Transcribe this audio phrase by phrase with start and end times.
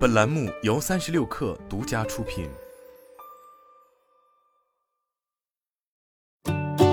[0.00, 2.48] 本栏目由三十六氪独家出品。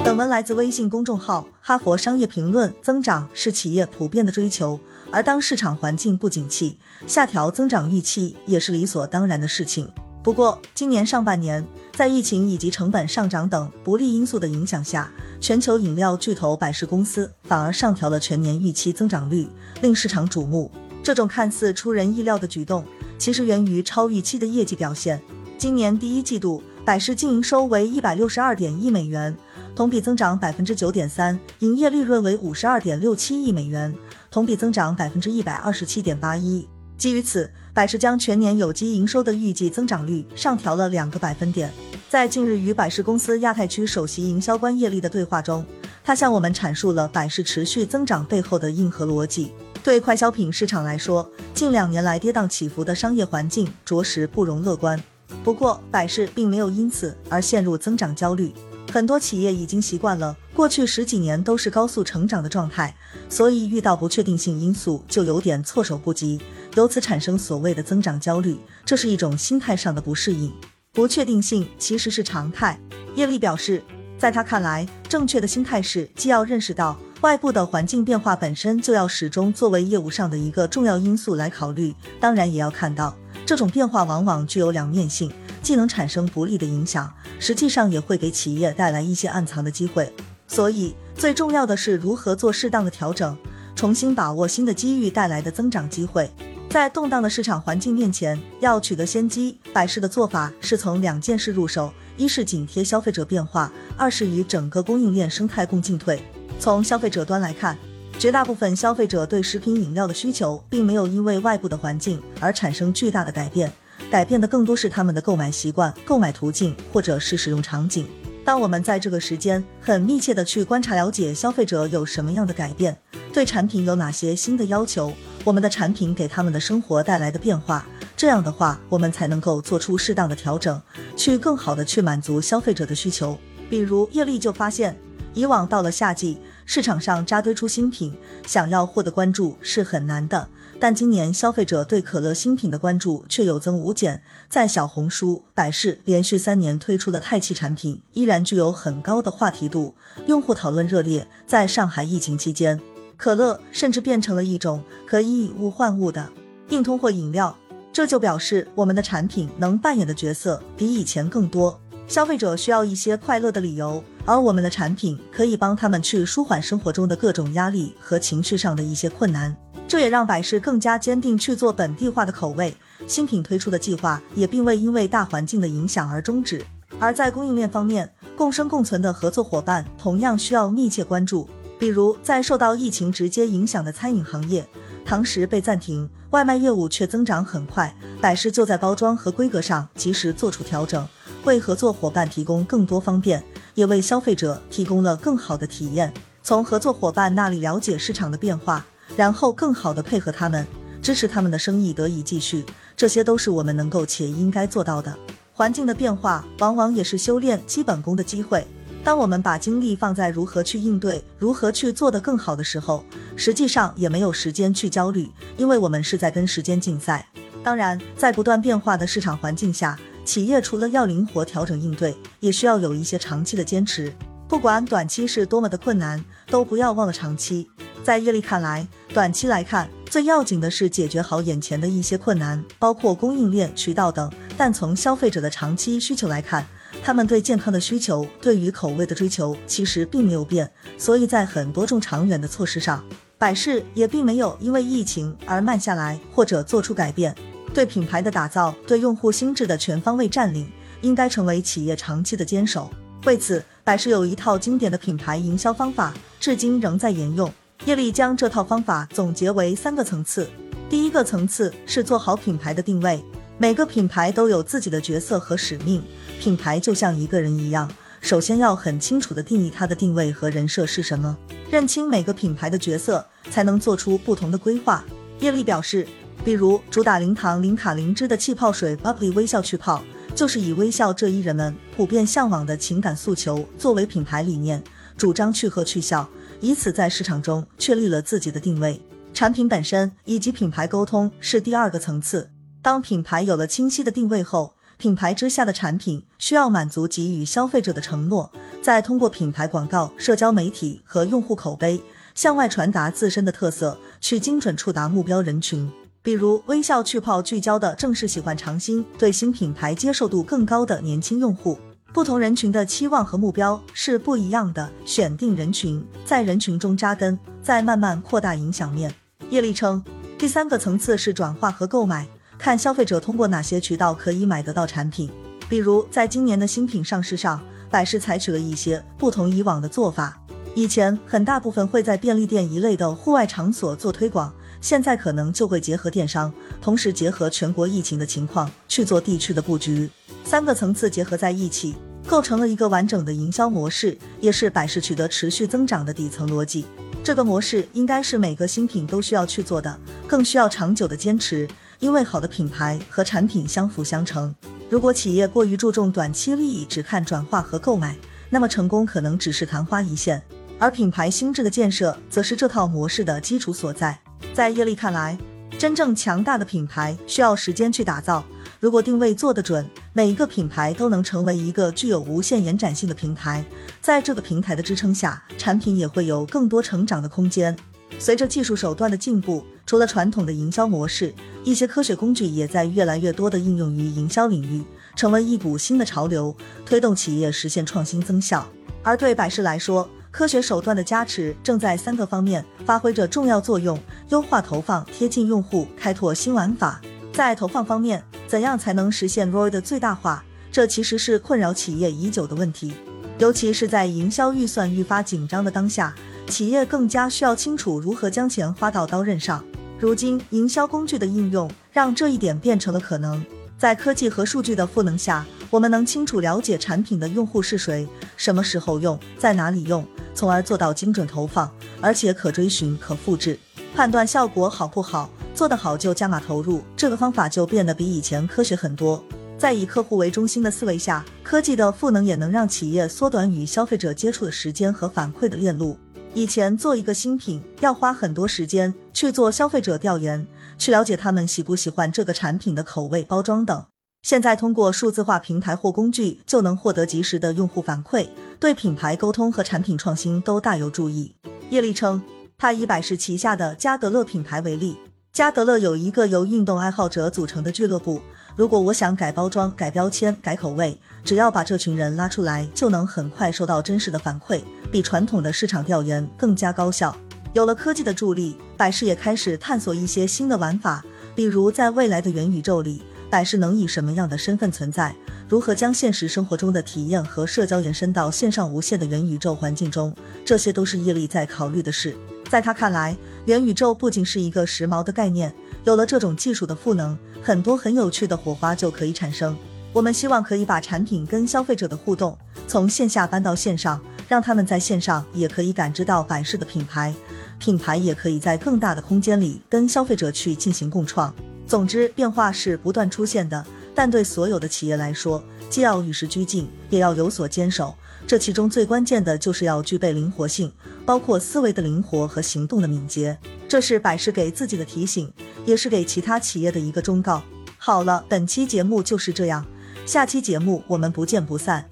[0.03, 2.69] 本文来自微信公众号《哈佛商业评论》。
[2.81, 4.77] 增长是企业普遍的追求，
[5.09, 9.89] 而当市场环境不景气，下调增长预期也是理所当然的事情。
[10.21, 19.47] 不过，今年上半年，在疫情以及成本上涨等不利因素的影响下，全球饮料巨头百事公司反而上调了全年预期增长率，
[19.81, 20.69] 令市场瞩目。
[21.01, 22.83] 这种看似出人意料的举动。
[23.17, 25.21] 其实源于超预期的业绩表现。
[25.57, 29.35] 今年第一季度，百事净营收为一百六十二点一美元，
[29.75, 33.93] 同比增长百分之九点三；营业利润为五十二点六七亿美元，
[34.29, 36.67] 同比增长百分之一百二十七点八一。
[36.95, 41.71] 基于此，百事将全年有机营收的预计增长率上调了两个百分点。
[42.09, 45.63] 在近日与百事公司亚太区首席营销官叶丽的对话中，
[46.03, 49.51] 他向我们阐述了百事持续增长背后的硬核逻辑。
[49.83, 54.99] 对快消品市场来说，近两年来跌宕起伏的商业环境着实不容乐观。
[55.43, 58.51] 不过，百事并没有因此而陷入增长焦虑。
[58.91, 62.91] 很多企业已经习惯了过去十几年都是高速成长的状态，
[63.29, 66.41] 所以遇到不确定性因素就有点措手不及，
[66.73, 68.57] 由此产生所谓的增长焦虑。
[68.83, 70.51] 这是一种心态上的不适应。
[70.91, 72.79] 不确定性其实是常态。
[73.13, 73.83] 叶丽表示，
[74.17, 76.97] 在他看来，正确的心态是既要认识到。
[77.21, 90.11] 外部的环境变化本身就要始终作为业务上的一个重要因素来考虑，当然也要看到这种变化往往具有两面性，既能产生不利的影响，实际上也会给企业带来一些暗藏的机会。
[90.47, 93.37] 所以最重要的是如何做适当的调整，
[93.75, 96.29] 重新把握新的机遇带来的增长机会。
[96.69, 106.21] 在动荡的市场环境面前，要取得先机，百事的做法是从两件事入手：一是紧贴消费者变化，二是与整个供应链生态共进退。
[106.59, 107.77] 从消费者端来看，
[108.19, 113.71] 绝大部分消费者对食品饮料的需求并没有因为外部的环境而产生巨大的改变，
[114.11, 118.05] 改变的更多是他们的购买习惯、购买途径或者是使用场景。
[118.47, 122.97] 当我们在这个时间很密切的去观察了解消费者有什么样的改变，
[123.33, 125.11] 对产品有哪些新的要求，
[125.43, 130.81] 我们的产品给他们的生活带来的变化，这样的话，我们才能够做出适当的调整，
[131.17, 133.37] 去更好的去满足消费者的需求。
[133.69, 134.97] 比如叶丽就发现。
[135.33, 140.47] 以往到了夏季，市场上扎堆出新品，想要获得关注是很难的。
[140.79, 144.21] 但今年消费者对可乐新品的关注却有增无减。
[144.47, 149.95] 在小红书、百事连续三年推出的泰气产品，依然具有很高的话题度，
[150.27, 151.27] 用户讨论热烈。
[151.45, 152.79] 在上海疫情期间，
[153.15, 156.29] 可乐甚至变成了一种可以以物换物的
[156.69, 157.57] 硬通货饮料，
[157.91, 161.79] 这就表示我们的产品能扮演的角色比以前更多。
[162.07, 164.03] 消费者需要一些快乐的理由。
[164.27, 169.55] 而我们的产品可以帮他们去舒缓生活中的各种压力和情绪上的一些困难，
[169.87, 172.75] 这也让百事更加坚定去做本地化的口味。
[173.07, 176.61] 新品推出的计划也并未因为大环境的影响而终止。
[176.99, 181.47] 而在供应链方面，共生共存的合作伙伴同样需要密切关注。
[181.79, 184.67] 比如，在受到疫情直接影响的餐饮行业，
[185.05, 191.07] 堂食被暂停，外卖业务却增长很快，百事就在包装和规格上及时做出调整，
[191.45, 193.43] 为合作伙伴提供更多方便。
[193.75, 196.11] 也为消费者提供了更好的体验。
[196.41, 198.83] 从合作伙伴那里了解市场的变化，
[199.17, 200.65] 然后更好的配合他们，
[201.01, 202.63] 支持他们的生意得以继续，
[202.95, 205.13] 这些都是我们能够且应该做到的。
[205.51, 208.65] 环境的变化往往也是修炼基本功的机会。
[209.03, 213.03] 当我们把精力放在如何去应对、如何去做得更好的时候，
[213.35, 217.27] 实际上也没有时间去焦虑，因为我们是在跟时间竞赛。
[217.63, 219.97] 当然，在不断变化的市场环境下。
[220.23, 224.13] 企业除了要灵活调整应对，也需要有一些长期的坚持。
[224.49, 227.69] 不管短期是多么的困难，都不要忘了长期。
[228.07, 234.31] 在叶丽看来，短期来看，最要紧的是解决好眼前的一些困难，包括供应链、渠道等。
[234.55, 236.65] 但从消费者的长期需求来看，
[237.03, 240.71] 他们对健康的需求、对于口味的追求其实并没有变。
[240.97, 243.03] 所以在很多种长远的措施上，
[243.37, 247.35] 百事也并没有因为疫情而慢下来或者做出改变。
[247.73, 250.71] 对品牌的打造，对用户心智的全方位占领，
[251.01, 252.89] 应该成为企业长期的坚守。
[253.25, 257.51] 为此，百事有一套经典的品牌营销方法，至今仍在沿用。
[257.87, 260.45] 叶丽将这套方法总结为三个层次。
[260.89, 263.23] 第一个层次是做好品牌的定位，
[263.57, 266.03] 每个品牌都有自己的角色和使命，
[266.37, 267.89] 品牌就像一个人一样，
[268.19, 271.37] 首先要很清楚的定义它的定位和人设是什么，
[271.71, 275.01] 认清每个品牌的角色，才能做出不同的规划。
[275.39, 276.05] 叶丽表示。
[276.45, 280.01] 比如主打零糖零卡零脂的气泡水 Bubbly 微笑去泡，
[280.35, 284.81] 就是以微笑这一人们普遍向往的情感诉求作为品牌理念，
[285.17, 289.01] 主张去喝去笑，以此在市场中确立了自己的定位。
[289.33, 292.49] 产品本身以及品牌沟通是第二个层次。
[292.81, 298.51] 当品牌有了清晰的定位后，品牌之下的产品需要满足给予消费者的承诺，
[298.81, 302.01] 再通过品牌广告、社交媒体和用户口碑
[302.33, 305.91] 向外传达自身的特色，去精准触达目标人群。
[306.23, 311.77] 比如，微笑去泡聚焦的正是喜欢尝新、对新品牌接受度更高的年轻用户。
[312.13, 319.13] 不同人群的期望和目标是不一样的，选定人群，在人群中扎根，再慢慢扩大影响面。
[319.49, 320.03] 叶丽称，
[320.37, 322.27] 第三个层次是转化和购买，
[322.57, 325.29] 看消费者通过哪些渠道可以买得到产品。
[325.69, 330.41] 比如，在今年的新品上市上，百事采取了一些不同以往的做法。
[330.73, 336.51] 以前很大部分会在便利店一类的户外场所做推广，现在可能就会结合电商，
[336.81, 340.09] 同时结合全国疫情的情况去做地区的布局。
[340.49, 341.93] 三个层次结合在一起，
[342.25, 346.85] 构成了一个完整的营销模式，也是百事取得持续增长的底层逻辑。
[347.21, 351.67] 这个模式应该是每个新品都需要去做的，更需要长久的坚持，
[351.99, 354.55] 因为好的品牌和产品相辅相成。
[354.89, 358.15] 如果企业过于注重短期利益，只看转化和购买，
[358.49, 360.41] 那么成功可能只是昙花一现。
[360.79, 364.17] 而品牌心智的建设，则是这套模式的基础所在。
[364.53, 365.37] 在叶丽看来，
[365.77, 368.45] 真正强大的品牌需要时间去打造。
[368.79, 373.63] 如果定位做得准，每一个品牌都能成为一个具有无限延展性的平台。
[374.01, 377.77] 在这个平台的支撑下，产品也会有更多成长的空间。
[378.17, 381.31] 随着技术手段的进步，除了传统的营销模式，
[381.63, 384.83] 一些科学工具也在越来越多的应用于营销领域，
[385.15, 388.67] 成为一股新的潮流，推动企业实现创新增效。
[389.03, 393.99] 而对百事来说，科学手段的加持正在三个方面发挥着重要作用：
[394.29, 396.99] 优化投放，贴近用户，开拓新玩法。
[397.31, 400.43] 在投放方面，怎样才能实现 ROI 的最大化？
[400.71, 402.93] 这其实是困扰企业已久的问题，
[403.39, 406.15] 尤其是在营销预算愈发紧张的当下，
[406.47, 409.63] 企业更加需要清楚如何将钱花到刀刃上。
[409.99, 413.43] 如今，营销工具的应用让这一点变成了可能。
[413.77, 420.05] 在科技和数据的赋能下，我们能清楚了解产品的用户是谁，什么时候用，在哪里用。
[420.33, 423.59] 从而做到精准投放，而且可追寻、可复制，
[423.95, 426.83] 判断效果好不好，做得好就加码投入。
[426.95, 429.23] 这个方法就变得比以前科学很多。
[429.57, 435.97] 在以客户为中心的思维下，科技的赋能也能让企业缩短与消费者接触的时间和反馈的链路。
[436.35, 440.45] 以前做一个新品要花很多时间去做消费者调研，
[440.77, 443.83] 去了解他们喜不喜欢这个产品的口味、包装等。
[444.21, 448.27] 现在通过数字化平台或工具，就能获得及时的用户反馈，
[448.59, 451.33] 对品牌沟通和产品创新都大有助益。
[451.71, 452.21] 叶丽称，
[452.59, 454.95] 他以百事旗下的加德乐品牌为例，
[455.37, 458.19] 加德乐有一个由运动爱好者组成的俱乐部。
[458.55, 467.15] 如果我想改包装、改标签、改口味，只要把这群人拉出来，就能很快收到真实的反馈，比传统的市场调研更加高效。
[467.53, 471.05] 有了科技的助力，百事也开始探索一些新的玩法，
[471.35, 473.03] 比如在未来的元宇宙里。
[473.29, 475.15] 百事能以什么样的身份存在？
[475.47, 480.15] 如何将现实生活中的体验和社交延伸到线上无限的元宇宙环境中？
[480.43, 482.17] 这些都是叶丽在考虑的事。
[482.49, 483.15] 在他看来，
[483.45, 485.53] 元宇宙不仅是一个时髦的概念，
[485.83, 489.57] 有了这种技术的赋能，很多很有趣的火花就可以产生。
[489.93, 497.13] 我们希望可以把产品跟消费者的互动从线下搬到线上，让他们在线上也可以感知到百事的品牌，
[497.59, 501.33] 品牌也可以在更大的空间里跟消费者去进行共创。
[501.65, 507.93] 总之，变化是不断出现的，但对所有的企业来说，既要与时俱进，也要有所坚守。
[508.27, 510.69] 这其中最关键的就是要具备灵活性，
[511.05, 513.37] 包括思维的灵活和行动的敏捷。
[513.69, 515.31] 这是百事给自己的提醒，
[515.65, 517.41] 也是给其他企业的一个忠告。
[517.77, 519.65] 好了，本期节目就是这样，
[520.05, 521.89] 下期节目我们不见不散。